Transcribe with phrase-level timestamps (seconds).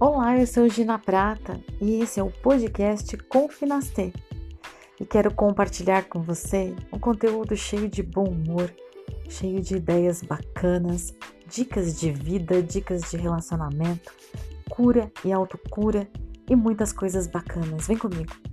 [0.00, 4.14] Olá, eu sou Gina Prata e esse é o podcast Confinastê.
[4.98, 8.74] E quero compartilhar com você um conteúdo cheio de bom humor,
[9.28, 11.14] cheio de ideias bacanas,
[11.46, 14.10] dicas de vida, dicas de relacionamento,
[14.70, 16.08] cura e autocura
[16.48, 17.86] e muitas coisas bacanas.
[17.86, 18.49] Vem comigo!